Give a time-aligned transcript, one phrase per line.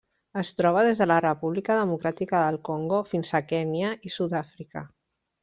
[0.41, 4.85] Es troba des de la República Democràtica del Congo fins a Kenya i Sud-àfrica.